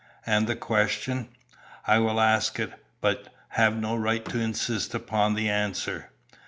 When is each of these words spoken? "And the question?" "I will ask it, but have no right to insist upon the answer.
"And 0.25 0.47
the 0.47 0.55
question?" 0.55 1.27
"I 1.85 1.99
will 1.99 2.19
ask 2.19 2.59
it, 2.59 2.73
but 3.01 3.31
have 3.49 3.77
no 3.79 3.95
right 3.95 4.25
to 4.29 4.39
insist 4.39 4.95
upon 4.95 5.35
the 5.35 5.47
answer. 5.47 6.09